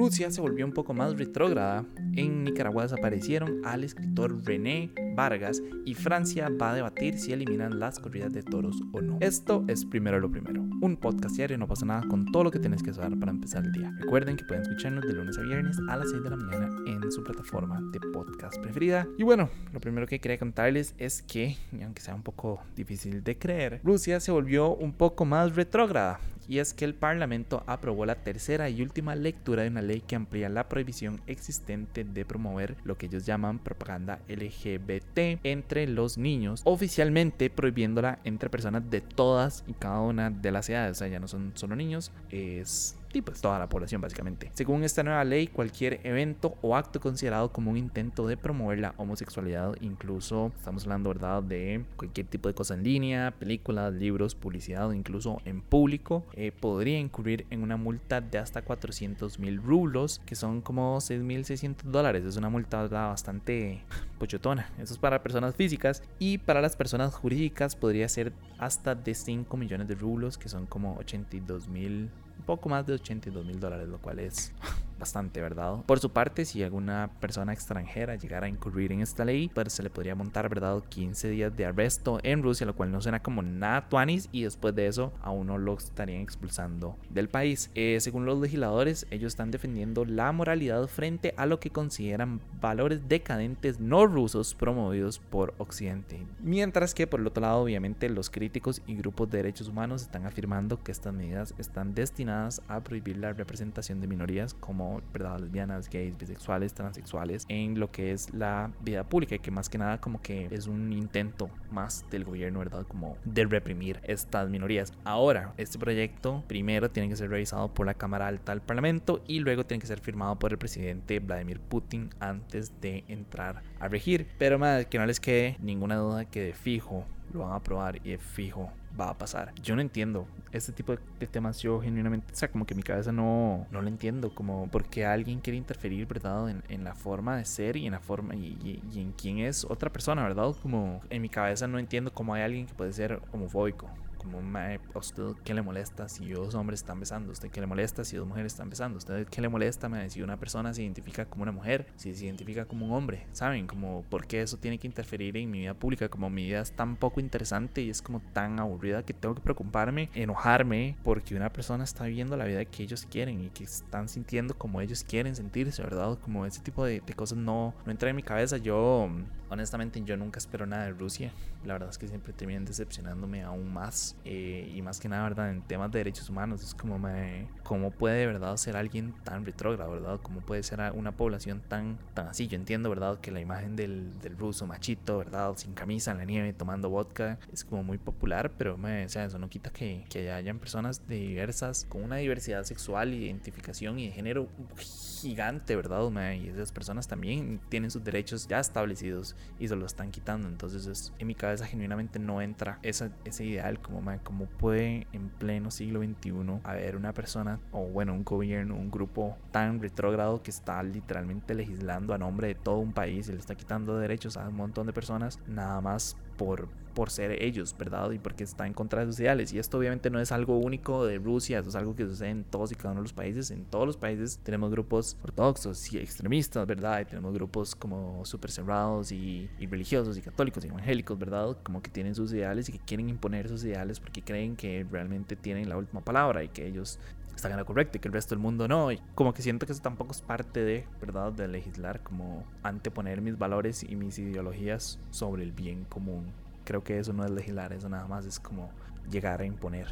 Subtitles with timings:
[0.00, 1.84] Rusia se volvió un poco más retrógrada.
[2.14, 7.98] En Nicaragua desaparecieron al escritor René Vargas y Francia va a debatir si eliminan las
[7.98, 9.18] corridas de toros o no.
[9.20, 10.62] Esto es primero lo primero.
[10.80, 13.62] Un podcast diario no pasa nada con todo lo que tienes que saber para empezar
[13.62, 13.92] el día.
[13.98, 17.12] Recuerden que pueden escucharnos de lunes a viernes a las 6 de la mañana en
[17.12, 19.06] su plataforma de podcast preferida.
[19.18, 23.36] Y bueno, lo primero que quería contarles es que, aunque sea un poco difícil de
[23.36, 26.20] creer, Rusia se volvió un poco más retrógrada
[26.50, 30.16] y es que el Parlamento aprobó la tercera y última lectura de una ley que
[30.16, 36.62] amplía la prohibición existente de promover lo que ellos llaman propaganda LGBT entre los niños,
[36.64, 41.20] oficialmente prohibiéndola entre personas de todas y cada una de las edades, o sea, ya
[41.20, 44.50] no son solo niños, es y pues toda la población básicamente.
[44.54, 48.94] Según esta nueva ley, cualquier evento o acto considerado como un intento de promover la
[48.96, 54.88] homosexualidad, incluso estamos hablando verdad de cualquier tipo de cosa en línea, películas, libros, publicidad
[54.88, 60.20] o incluso en público, eh, podría incurrir en una multa de hasta 400 mil rublos,
[60.24, 62.24] que son como 6.600 dólares.
[62.24, 63.82] Es una multa bastante
[64.18, 64.70] pochotona.
[64.78, 69.56] Eso es para personas físicas y para las personas jurídicas podría ser hasta de 5
[69.56, 73.98] millones de rublos, que son como 82 mil poco más de 82 mil dólares, lo
[73.98, 74.52] cual es
[75.00, 75.78] bastante, ¿verdad?
[75.86, 79.82] Por su parte, si alguna persona extranjera llegara a incurrir en esta ley, pues se
[79.82, 80.82] le podría montar, ¿verdad?
[80.88, 84.74] 15 días de arresto en Rusia, lo cual no suena como nada tuanis y después
[84.74, 87.70] de eso a uno lo estarían expulsando del país.
[87.74, 93.08] Eh, según los legisladores, ellos están defendiendo la moralidad frente a lo que consideran valores
[93.08, 96.26] decadentes no rusos promovidos por Occidente.
[96.40, 100.26] Mientras que por el otro lado, obviamente, los críticos y grupos de derechos humanos están
[100.26, 105.38] afirmando que estas medidas están destinadas a prohibir la representación de minorías como ¿verdad?
[105.38, 109.78] lesbianas, gays, bisexuales, transexuales en lo que es la vida pública y que más que
[109.78, 112.86] nada como que es un intento más del gobierno, ¿verdad?
[112.86, 114.92] Como de reprimir estas minorías.
[115.04, 119.40] Ahora, este proyecto primero tiene que ser revisado por la Cámara Alta del Parlamento y
[119.40, 124.26] luego tiene que ser firmado por el presidente Vladimir Putin antes de entrar a regir.
[124.38, 127.96] Pero más que no les quede ninguna duda que de fijo lo van a aprobar
[128.04, 129.52] y de fijo va a pasar.
[129.62, 131.60] Yo no entiendo este tipo de temas.
[131.60, 134.34] Yo genuinamente, o sea, como que mi cabeza no, no lo entiendo.
[134.34, 136.50] Como porque alguien quiere interferir, ¿verdad?
[136.68, 140.22] En, la forma de ser y en la forma y, en quién es otra persona,
[140.22, 140.54] ¿verdad?
[140.62, 143.88] Como en mi cabeza no entiendo cómo hay alguien que puede ser homofóbico
[144.20, 148.04] como a usted qué le molesta si dos hombres están besando, usted qué le molesta
[148.04, 151.42] si dos mujeres están besando, usted qué le molesta si una persona se identifica como
[151.42, 153.66] una mujer, si se identifica como un hombre, ¿saben?
[153.66, 156.72] Como por qué eso tiene que interferir en mi vida pública, como mi vida es
[156.72, 161.52] tan poco interesante y es como tan aburrida que tengo que preocuparme, enojarme porque una
[161.52, 165.34] persona está viviendo la vida que ellos quieren y que están sintiendo como ellos quieren
[165.34, 166.18] sentirse, ¿verdad?
[166.20, 168.56] Como ese tipo de, de cosas no, no entra en mi cabeza.
[168.58, 169.08] Yo,
[169.50, 171.32] honestamente, yo nunca espero nada de Rusia.
[171.64, 175.50] La verdad es que siempre terminan decepcionándome aún más eh, y más que nada, ¿verdad?
[175.50, 178.56] En temas de derechos humanos, es como, me, ¿cómo puede, ¿verdad?
[178.56, 180.20] Ser alguien tan retrógrado, ¿verdad?
[180.22, 182.48] ¿Cómo puede ser una población tan, tan así?
[182.48, 183.20] Yo entiendo, ¿verdad?
[183.20, 185.52] Que la imagen del, del ruso machito, ¿verdad?
[185.56, 189.24] Sin camisa en la nieve, tomando vodka, es como muy popular, pero, me, o sea,
[189.24, 194.12] eso no quita que, que hayan personas diversas, con una diversidad sexual, identificación y de
[194.12, 196.00] género gigante, ¿verdad?
[196.34, 200.48] y esas personas también tienen sus derechos ya establecidos y se lo están quitando.
[200.48, 205.28] Entonces, es, en mi cabeza genuinamente no entra esa, ese ideal como cómo puede en
[205.28, 206.32] pleno siglo XXI
[206.64, 212.14] haber una persona o bueno, un gobierno, un grupo tan retrógrado que está literalmente legislando
[212.14, 214.92] a nombre de todo un país y le está quitando derechos a un montón de
[214.92, 218.10] personas nada más por, por ser ellos, ¿verdad?
[218.12, 219.52] Y porque está en contra de sus ideales.
[219.52, 222.44] Y esto obviamente no es algo único de Rusia, esto es algo que sucede en
[222.44, 223.50] todos y cada uno de los países.
[223.50, 227.00] En todos los países tenemos grupos ortodoxos y extremistas, ¿verdad?
[227.00, 231.56] Y tenemos grupos como súper cerrados y, y, religiosos y católicos y evangélicos, ¿verdad?
[231.62, 235.36] Como que tienen sus ideales y que quieren imponer sus ideales porque creen que realmente
[235.36, 236.98] tienen la última palabra y que ellos
[237.34, 238.92] están en lo correcto y que el resto del mundo no.
[238.92, 241.32] Y como que siento que eso tampoco es parte de, ¿verdad?
[241.32, 246.32] De legislar, como anteponer mis valores y mis ideologías sobre el bien común.
[246.64, 248.70] Creo que eso no es legislar, eso nada más es como
[249.10, 249.86] llegar a imponer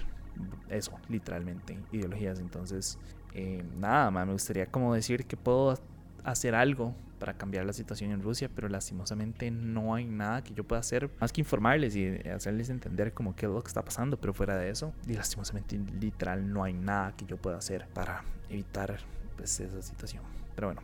[0.69, 2.38] eso, literalmente, ideologías.
[2.38, 2.98] Entonces,
[3.34, 5.78] eh, nada más, me gustaría como decir que puedo
[6.24, 10.65] hacer algo para cambiar la situación en Rusia, pero lastimosamente no hay nada que yo
[10.65, 14.16] pueda hacer más que informarles y hacerles entender como qué es lo que está pasando,
[14.18, 18.24] pero fuera de eso, y lastimosamente literal no hay nada que yo pueda hacer para
[18.48, 18.98] evitar
[19.36, 20.22] pues, esa situación.
[20.54, 20.82] Pero bueno,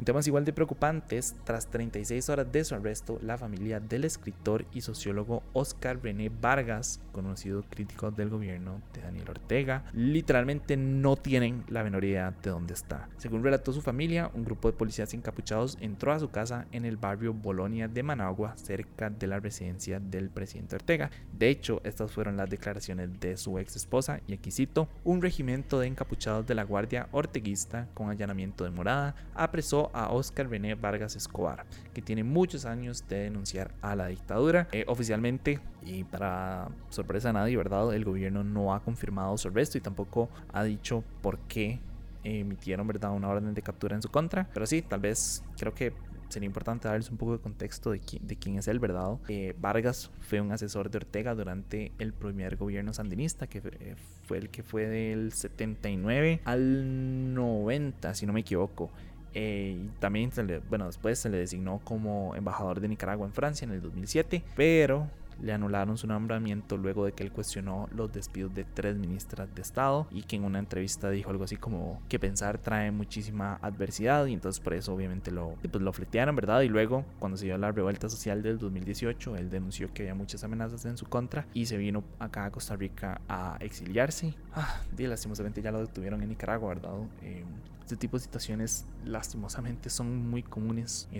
[0.00, 4.64] en temas igual de preocupantes, tras 36 horas de su arresto, la familia del escritor
[4.72, 11.64] y sociólogo Oscar René Vargas, conocido crítico del gobierno de Daniel Ortega, literalmente no tienen
[11.68, 13.10] la menor idea de dónde está.
[13.18, 16.96] Según relató su familia, un grupo de policías encapuchados entró a su casa en el
[16.96, 21.10] barrio Bolonia de Managua, cerca de la residencia del presidente Ortega.
[21.30, 25.78] De hecho, estas fueron las declaraciones de su ex esposa, y aquí cito, un regimiento
[25.78, 31.16] de encapuchados de la Guardia Orteguista con allanamiento de morada, apresó a Oscar René Vargas
[31.16, 34.68] Escobar, que tiene muchos años de denunciar a la dictadura.
[34.72, 37.94] Eh, oficialmente, y para sorpresa de nadie, ¿verdad?
[37.94, 41.80] El gobierno no ha confirmado su arresto y tampoco ha dicho por qué
[42.22, 45.94] emitieron verdad una orden de captura en su contra pero sí tal vez creo que
[46.30, 49.18] sería importante darles un poco de contexto de, de quién es él, ¿verdad?
[49.28, 54.38] Eh, Vargas fue un asesor de Ortega durante el primer gobierno sandinista, que eh, fue
[54.38, 58.90] el que fue del 79 al 90, si no me equivoco.
[59.34, 63.32] Eh, y también, se le, bueno, después se le designó como embajador de Nicaragua en
[63.32, 65.08] Francia en el 2007, pero
[65.42, 69.62] le anularon su nombramiento luego de que él cuestionó los despidos de tres ministras de
[69.62, 74.26] Estado y que en una entrevista dijo algo así como que pensar trae muchísima adversidad
[74.26, 76.62] y entonces por eso obviamente lo, pues lo fletearon, ¿verdad?
[76.62, 80.44] Y luego cuando se dio la revuelta social del 2018, él denunció que había muchas
[80.44, 84.34] amenazas en su contra y se vino acá a Costa Rica a exiliarse.
[84.54, 86.92] Ah, y lastimosamente ya lo detuvieron en Nicaragua, ¿verdad?
[87.22, 87.44] Eh,
[87.90, 91.18] este tipo de situaciones lastimosamente son muy comunes en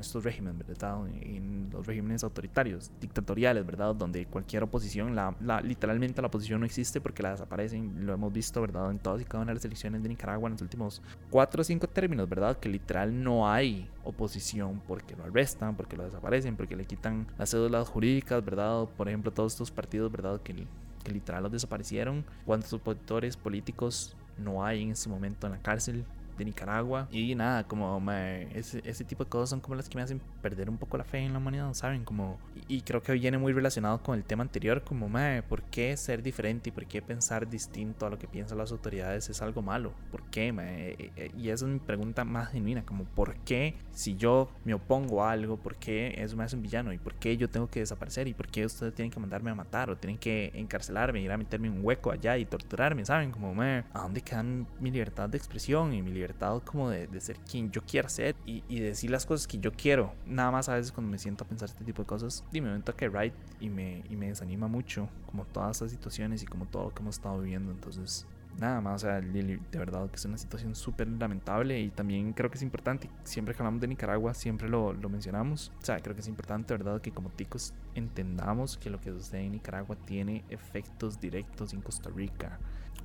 [0.00, 1.06] estos, regímenes, ¿verdad?
[1.08, 3.94] En los regímenes autoritarios, dictatoriales, ¿verdad?
[3.94, 8.06] Donde cualquier oposición, la, literalmente la oposición no existe porque la desaparecen.
[8.06, 8.90] Lo hemos visto, ¿verdad?
[8.90, 11.64] En todas y cada una de las elecciones de Nicaragua en los últimos cuatro o
[11.64, 12.58] cinco términos, ¿verdad?
[12.58, 17.50] Que literal no hay oposición porque lo arrestan, porque lo desaparecen, porque le quitan las
[17.50, 18.86] cédulas jurídicas, ¿verdad?
[18.96, 20.40] Por ejemplo, todos estos partidos, ¿verdad?
[20.40, 20.66] Que,
[21.04, 22.24] que literal los desaparecieron.
[22.46, 26.04] ¿Cuántos opositores políticos no hay en ese momento en la cárcel
[26.36, 27.08] de Nicaragua.
[27.10, 30.70] Y nada, como ese, ese, tipo de cosas son como las que me hacen perder
[30.70, 32.04] un poco la fe en la humanidad, ¿saben?
[32.04, 32.38] Como,
[32.68, 36.22] y, creo que viene muy relacionado con el tema anterior, como, mae, ¿por qué ser
[36.22, 39.92] diferente y por qué pensar distinto a lo que piensan las autoridades es algo malo?
[40.12, 40.90] ¿Por qué, mae?
[40.90, 44.72] Eh, eh, y esa es mi pregunta más genuina, como, ¿por qué si yo me
[44.72, 46.92] opongo a algo, por qué eso me hace un villano?
[46.92, 48.28] ¿Y por qué yo tengo que desaparecer?
[48.28, 51.36] ¿Y por qué ustedes tienen que mandarme a matar o tienen que encarcelarme, ir a
[51.36, 53.32] meterme en un hueco allá y torturarme, ¿saben?
[53.32, 57.36] Como, mae, ¿a dónde queda mi libertad de expresión y mi libertad como de, ser
[57.38, 60.14] quien yo quiera ser y, decir las cosas que yo quiero.
[60.36, 62.68] Nada más a veces cuando me siento a pensar este tipo de cosas, y me
[62.68, 66.66] momento que right y me, y me desanima mucho, como todas estas situaciones y como
[66.66, 67.72] todo lo que hemos estado viviendo.
[67.72, 68.26] Entonces,
[68.58, 72.50] nada más, o sea, de verdad que es una situación súper lamentable y también creo
[72.50, 76.14] que es importante, siempre que hablamos de Nicaragua, siempre lo, lo, mencionamos, o sea, creo
[76.14, 80.44] que es importante, verdad, que como ticos entendamos que lo que sucede en Nicaragua tiene
[80.48, 82.58] efectos directos en Costa Rica.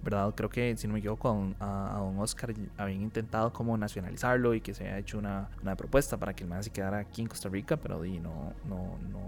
[0.03, 0.33] ¿verdad?
[0.35, 4.61] Creo que, si no me equivoco, a, a don Oscar habían intentado como nacionalizarlo y
[4.61, 7.27] que se haya hecho una, una propuesta para que el man se quedara aquí en
[7.27, 9.19] Costa Rica, pero di, no, no, no,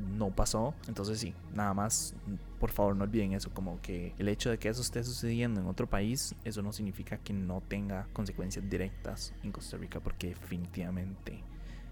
[0.00, 0.74] no pasó.
[0.88, 2.14] Entonces sí, nada más,
[2.58, 5.66] por favor no olviden eso, como que el hecho de que eso esté sucediendo en
[5.66, 11.42] otro país, eso no significa que no tenga consecuencias directas en Costa Rica, porque definitivamente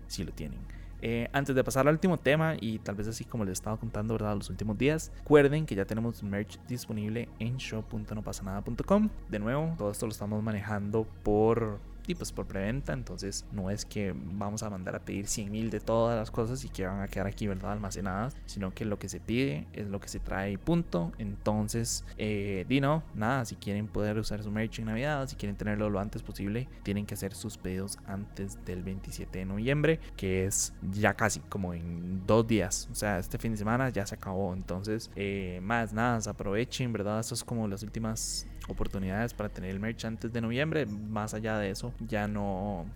[0.06, 0.58] sí lo tienen.
[1.00, 4.14] Eh, antes de pasar al último tema, y tal vez así como les estaba contando,
[4.14, 4.36] ¿verdad?
[4.36, 9.08] Los últimos días, recuerden que ya tenemos merch disponible en shop.nopasanada.com.
[9.28, 11.78] De nuevo, todo esto lo estamos manejando por
[12.08, 12.92] y pues por preventa.
[12.92, 16.64] Entonces no es que vamos a mandar a pedir 100 mil de todas las cosas
[16.64, 17.72] y que van a quedar aquí, ¿verdad?
[17.72, 21.12] Almacenadas, sino que lo que se pide es lo que se trae y punto.
[21.18, 25.90] Entonces, eh, Dino, nada, si quieren poder usar su merch en Navidad, si quieren tenerlo
[25.90, 30.72] lo antes posible, tienen que hacer sus pedidos antes del 27 de noviembre, que es
[30.92, 32.88] ya casi como en dos días.
[32.90, 34.52] O sea, este fin de semana ya se acabó.
[34.54, 37.20] Entonces, eh, más nada, aprovechen, ¿verdad?
[37.20, 40.86] Eso es como las últimas oportunidades para tener el merch antes de noviembre.
[40.86, 42.86] Más allá de eso, ya no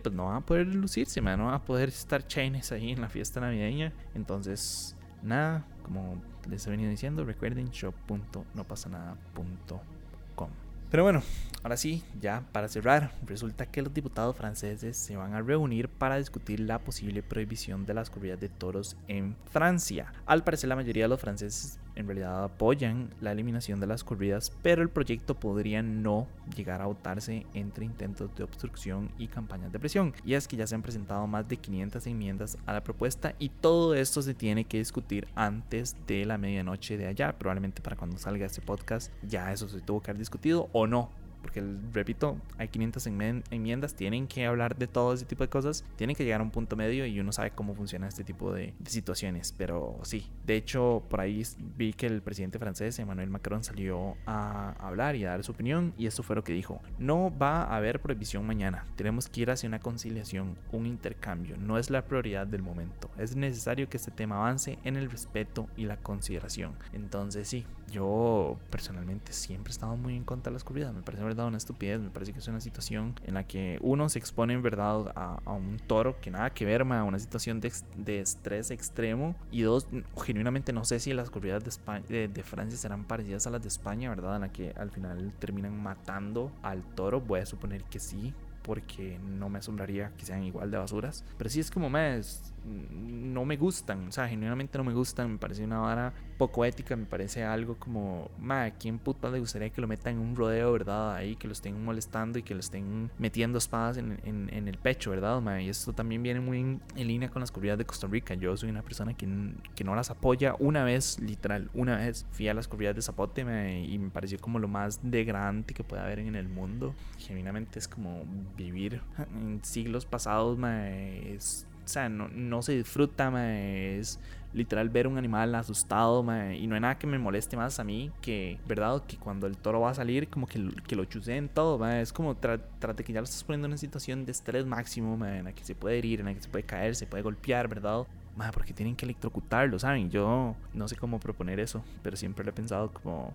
[0.00, 3.08] pues no van a poder lucirse, no van a poder estar chaines ahí en la
[3.08, 3.92] fiesta navideña.
[4.14, 10.50] Entonces, nada, como les he venido diciendo, recuerden shop.nopasanada.com.
[10.90, 11.22] Pero bueno,
[11.62, 16.18] ahora sí, ya para cerrar, resulta que los diputados franceses se van a reunir para
[16.18, 20.12] discutir la posible prohibición de las corridas de toros en Francia.
[20.26, 24.52] Al parecer la mayoría de los franceses en realidad apoyan la eliminación de las corridas,
[24.62, 29.78] pero el proyecto podría no llegar a votarse entre intentos de obstrucción y campañas de
[29.78, 30.14] presión.
[30.24, 33.48] Y es que ya se han presentado más de 500 enmiendas a la propuesta y
[33.48, 37.38] todo esto se tiene que discutir antes de la medianoche de allá.
[37.38, 41.21] Probablemente para cuando salga este podcast ya eso se tuvo que haber discutido o no
[41.42, 43.06] porque repito, hay 500
[43.50, 46.50] enmiendas, tienen que hablar de todo ese tipo de cosas, tienen que llegar a un
[46.50, 51.02] punto medio y uno sabe cómo funciona este tipo de, situaciones, pero sí, de hecho
[51.08, 51.42] por ahí
[51.76, 55.94] vi que el presidente francés, Emmanuel Macron, salió a hablar y a dar su opinión
[55.98, 59.50] y esto fue lo que dijo, no va a haber prohibición mañana, tenemos que ir
[59.50, 64.10] hacia una conciliación, un intercambio, no es la prioridad del momento, es necesario que este
[64.10, 69.96] tema avance en el respeto y la consideración, entonces sí, yo personalmente siempre he estado
[69.96, 71.48] muy en contra de las corridas, me parece ¿verdad?
[71.48, 72.00] Una estupidez.
[72.00, 75.40] Me parece que es una situación en la que uno se expone, en verdad, a,
[75.44, 79.34] a un toro que nada que ver, a una situación de, de, estrés extremo.
[79.50, 79.86] Y dos,
[80.24, 83.62] genuinamente no sé si las corridas de, España, de, de, Francia serán parecidas a las
[83.62, 84.36] de España, ¿verdad?
[84.36, 87.20] En la que al final terminan matando al toro.
[87.20, 91.24] Voy a suponer que sí porque no me asombraría que sean igual de basuras.
[91.36, 95.38] Pero sí es como más no me gustan, o sea, genuinamente no me gustan, me
[95.38, 99.70] parece una vara poco ética, me parece algo como, ma, ¿a quién puta le gustaría
[99.70, 101.14] que lo metan en un rodeo, verdad?
[101.14, 105.10] Ahí, que lo estén molestando y que lo estén metiendo espadas en, en, el pecho,
[105.10, 105.40] ¿verdad?
[105.40, 105.60] Ma?
[105.60, 108.34] Y esto también viene muy en, línea con las corridas de Costa Rica.
[108.34, 109.28] Yo soy una persona que,
[109.74, 113.42] que, no las apoya una vez, literal, una vez fui a las corridas de Zapote
[113.42, 116.94] y me pareció como lo más degradante que puede haber en el mundo.
[117.18, 118.24] Genuinamente es como
[118.56, 124.18] vivir en siglos pasados, ma, es o sea, no, no se disfruta, es
[124.54, 126.22] literal ver un animal asustado,
[126.52, 129.02] y no hay nada que me moleste más a mí que, ¿verdad?
[129.06, 132.36] Que cuando el toro va a salir, como que, que lo chuseen todo, es como
[132.36, 135.64] trate que ya lo estás poniendo en una situación de estrés máximo, en la que
[135.64, 138.06] se puede herir, en la que se puede caer, se puede golpear, ¿verdad?
[138.52, 140.10] porque tienen que electrocutarlo, ¿saben?
[140.10, 143.32] Yo no sé cómo proponer eso, pero siempre lo he pensado como,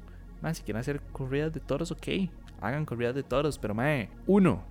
[0.54, 2.08] si quieren hacer corridas de toros, ok,
[2.62, 4.64] hagan corridas de toros, pero, madre, uno,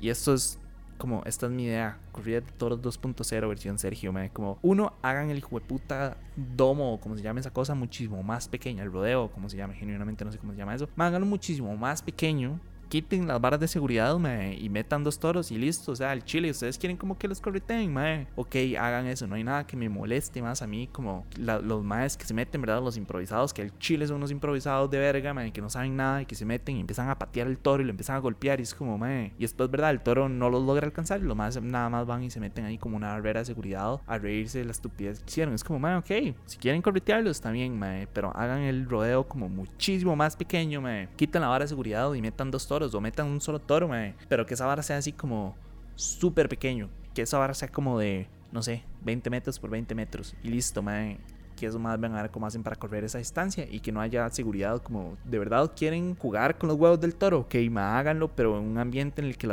[0.00, 0.58] y esto es
[0.98, 5.30] como, esta es mi idea, corrida de toros 2.0 versión Sergio, me como, uno, hagan
[5.30, 9.30] el hijo de puta domo, como se llama esa cosa, muchísimo más pequeña, el rodeo,
[9.30, 13.26] como se llama, genuinamente no sé cómo se llama eso, háganlo muchísimo más pequeño quiten
[13.26, 15.92] las barras de seguridad, mae, y metan dos toros y listo.
[15.92, 18.26] O sea, el chile, ustedes quieren como que los correten, mae.
[18.36, 22.16] Ok, hagan eso, no hay nada que me moleste más a mí, como los maes
[22.16, 22.82] que se meten, ¿verdad?
[22.82, 26.22] Los improvisados, que el chile son unos improvisados de verga, mae, que no saben nada
[26.22, 28.60] y que se meten y empiezan a patear el toro y lo empiezan a golpear
[28.60, 29.32] y es como, mae.
[29.38, 29.90] Y después, ¿verdad?
[29.90, 32.64] El toro no los logra alcanzar y los más nada más van y se meten
[32.64, 35.54] ahí como una barrera de seguridad a reírse de la estupidez que hicieron.
[35.54, 39.48] Es como, mae, ok, si quieren corretearlos, está bien, mae, pero hagan el rodeo como
[39.48, 41.08] muchísimo más pequeño, mae.
[41.16, 43.90] Quiten la vara de seguridad y metan dos toros o metan un solo toro,
[44.28, 45.56] Pero que esa vara sea así como
[45.94, 46.88] súper pequeño.
[47.14, 50.34] Que esa vara sea como de, no sé, 20 metros por 20 metros.
[50.42, 51.18] Y listo, mae.
[51.56, 54.00] Que eso más van a ver cómo hacen para correr esa distancia y que no
[54.00, 54.82] haya seguridad.
[54.82, 58.78] Como de verdad quieren jugar con los huevos del toro, ok, háganlo, pero en un
[58.78, 59.46] ambiente en el que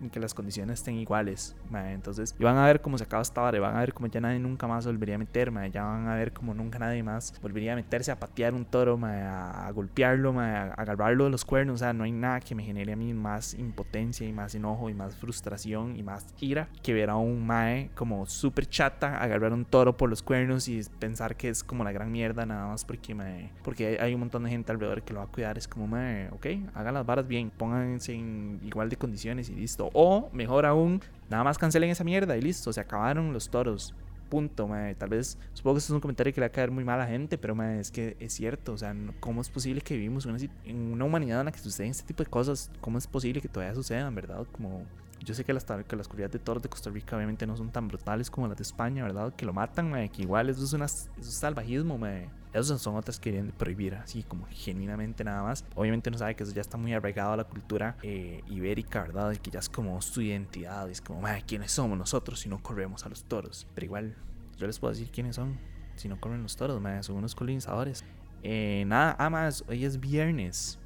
[0.00, 1.56] las que las condiciones estén iguales.
[1.72, 4.20] Entonces, y van a ver cómo se acaba esta vara, van a ver cómo ya
[4.20, 7.72] nadie nunca más volvería a meter, ya van a ver cómo nunca nadie más volvería
[7.72, 11.74] a meterse a patear un toro, a, golpearlo, a, agarrarlo de los cuernos.
[11.74, 14.90] O sea, no hay nada que me genere a mí más impotencia y más enojo
[14.90, 19.52] y más frustración y más ira que ver a un mae como súper chata agarrar
[19.52, 22.84] un toro por los cuernos y pensar que es como la gran mierda nada más
[22.84, 25.58] porque mae, porque hay un montón de gente alrededor que lo va a cuidar.
[25.58, 29.87] Es como mae, ok, hagan las varas bien, pónganse en igual de condiciones y listo.
[29.92, 33.94] O, mejor aún, nada más cancelen esa mierda y listo, se acabaron los toros.
[34.28, 34.68] Punto,
[34.98, 37.00] Tal vez, supongo que esto es un comentario que le va a caer muy mal
[37.00, 38.74] a la gente, pero es que es cierto.
[38.74, 42.04] O sea, ¿cómo es posible que vivimos en una humanidad en la que suceden este
[42.04, 42.70] tipo de cosas?
[42.82, 44.46] ¿Cómo es posible que todavía sucedan, verdad?
[44.52, 44.84] Como
[45.24, 47.70] yo sé que las, que las corridas de toros de Costa Rica obviamente no son
[47.70, 49.32] tan brutales como las de España, ¿verdad?
[49.34, 52.28] Que lo matan, que igual eso es, una, salvajismo, mae.
[52.58, 55.64] Esos son otras que quieren prohibir, así como genuinamente nada más.
[55.74, 59.36] Obviamente no sabe que eso ya está muy arraigado a la cultura eh, ibérica, ¿verdad?
[59.36, 63.08] Que ya es como su identidad, es como, ¿quiénes somos nosotros si no corremos a
[63.08, 63.66] los toros?
[63.74, 64.16] Pero igual,
[64.56, 65.58] yo les puedo decir quiénes son
[65.96, 68.04] si no corren los toros, mae, son unos colonizadores.
[68.42, 70.78] Eh, nada, ah, más, hoy es viernes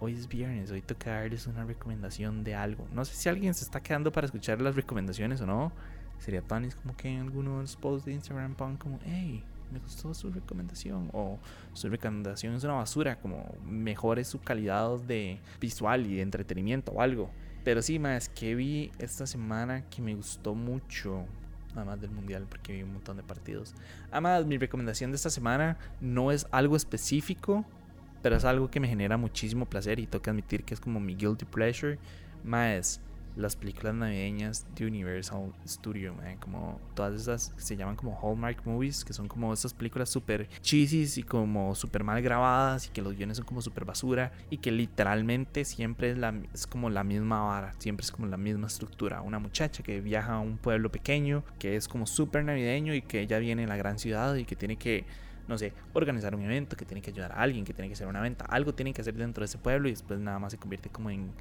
[0.00, 2.86] hoy es viernes, hoy toca darles una recomendación de algo.
[2.92, 5.72] No sé si alguien se está quedando para escuchar las recomendaciones o no.
[6.18, 10.30] Sería tan como que en algunos posts de Instagram pongan como, hey, me gustó su
[10.30, 11.38] recomendación o
[11.72, 17.02] su recomendación es una basura, como mejore su calidad de visual y de entretenimiento o
[17.02, 17.30] algo.
[17.64, 21.26] Pero sí, más que vi esta semana que me gustó mucho,
[21.74, 23.74] además del mundial, porque vi un montón de partidos.
[24.10, 27.64] Además, mi recomendación de esta semana no es algo específico,
[28.22, 30.98] pero es algo que me genera muchísimo placer y tengo que admitir que es como
[31.00, 31.98] mi guilty pleasure.
[32.44, 33.00] Más
[33.38, 39.04] las películas navideñas de Universal Studio, como todas esas que se llaman como Hallmark movies,
[39.04, 43.16] que son como esas películas súper cheesy y como súper mal grabadas y que los
[43.16, 47.42] guiones son como súper basura y que literalmente siempre es, la, es como la misma
[47.42, 49.22] vara, siempre es como la misma estructura.
[49.22, 53.20] Una muchacha que viaja a un pueblo pequeño que es como súper navideño y que
[53.20, 55.06] ella viene a la gran ciudad y que tiene que
[55.46, 58.06] no sé, organizar un evento, que tiene que ayudar a alguien, que tiene que hacer
[58.06, 60.58] una venta, algo tiene que hacer dentro de ese pueblo y después nada más se
[60.58, 61.32] convierte como en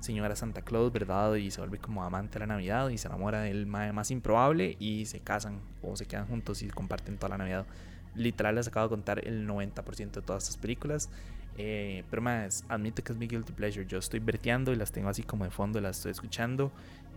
[0.00, 1.34] señora Santa Claus, ¿verdad?
[1.34, 5.06] Y se vuelve como amante de la Navidad y se enamora del más improbable y
[5.06, 7.66] se casan o se quedan juntos y comparten toda la Navidad.
[8.14, 11.10] Literal les acabo de contar el 90% de todas estas películas.
[11.58, 13.86] Eh, pero más, admito que es mi guilty pleasure.
[13.86, 16.72] Yo estoy verteando y las tengo así como de fondo, las estoy escuchando.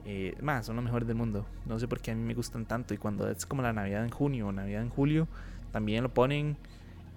[0.05, 1.45] Eh, más, son los mejores del mundo.
[1.65, 2.93] No sé por qué a mí me gustan tanto.
[2.93, 5.27] Y cuando es como la Navidad en junio o Navidad en julio,
[5.71, 6.57] también lo ponen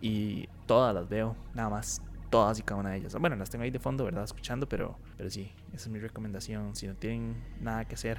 [0.01, 2.01] y todas las veo, nada más.
[2.31, 3.15] Todas y cada una de ellas.
[3.19, 4.25] Bueno, las tengo ahí de fondo, ¿verdad?
[4.25, 6.75] Escuchando, pero, pero sí, esa es mi recomendación.
[6.75, 8.19] Si no tienen nada que hacer,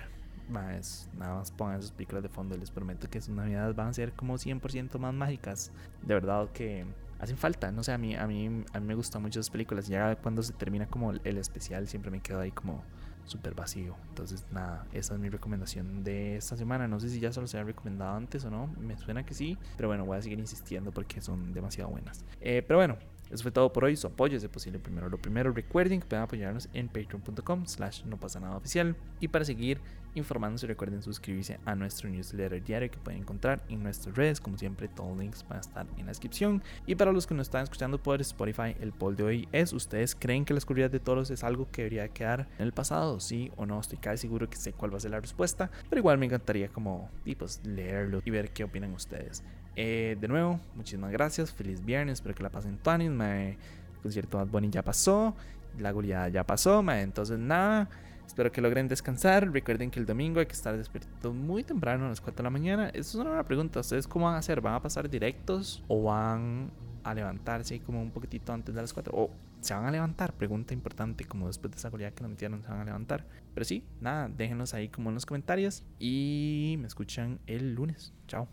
[0.50, 2.58] más, nada más pongan sus películas de fondo.
[2.58, 5.72] Les prometo que sus navidades van a ser como 100% más mágicas.
[6.02, 6.86] De verdad que
[7.20, 7.72] hacen falta.
[7.72, 9.88] No sé, a mí, a mí, a mí me gustan mucho esas películas.
[9.88, 12.84] Ya cuando se termina como el especial, siempre me quedo ahí como
[13.26, 13.96] súper vacío.
[14.10, 16.88] Entonces, nada, esa es mi recomendación de esta semana.
[16.88, 18.68] No sé si ya se los había recomendado antes o no.
[18.80, 19.58] Me suena que sí.
[19.76, 22.24] Pero bueno, voy a seguir insistiendo porque son demasiado buenas.
[22.40, 22.98] Eh, pero bueno,
[23.32, 23.96] eso fue todo por hoy.
[23.96, 25.52] Su apoyo es de posible primero lo primero.
[25.52, 28.96] Recuerden que pueden apoyarnos en patreon.com slash no pasa nada oficial.
[29.20, 29.80] Y para seguir
[30.16, 34.42] informándose recuerden suscribirse a nuestro newsletter diario que pueden encontrar en nuestras redes.
[34.42, 36.64] Como siempre, todos los links van a estar en la descripción.
[36.86, 40.16] Y para los que nos están escuchando por Spotify, el poll de hoy es ¿Ustedes
[40.16, 43.20] creen que las corridas de toros es algo que debería quedar en el pasado?
[43.20, 43.80] ¿Sí o no?
[43.80, 45.70] Estoy casi seguro que sé cuál va a ser la respuesta.
[45.90, 49.44] Pero igual me encantaría como pues, leerlo y ver qué opinan ustedes.
[49.80, 51.54] Eh, de nuevo, muchísimas gracias.
[51.54, 52.14] Feliz viernes.
[52.14, 53.12] Espero que la pasen tuanis.
[53.12, 53.56] El
[54.02, 55.36] concierto Bad Bunny ya pasó.
[55.78, 56.84] La goleada ya pasó.
[56.92, 57.88] Entonces, nada.
[58.26, 59.50] Espero que logren descansar.
[59.52, 62.50] Recuerden que el domingo hay que estar despierto muy temprano, a las 4 de la
[62.50, 62.90] mañana.
[62.90, 63.80] Eso es una buena pregunta.
[63.80, 64.62] ¿Ustedes cómo van a hacer?
[64.62, 66.72] ¿Van a pasar directos o van
[67.04, 69.14] a levantarse como un poquitito antes de las 4?
[69.16, 69.30] ¿O
[69.62, 70.34] se van a levantar?
[70.34, 73.26] Pregunta importante, como después de esa goleada que nos metieron, se van a levantar.
[73.54, 78.12] Pero sí, nada, déjenos ahí como en los comentarios y me escuchan el lunes.
[78.28, 78.48] Chao.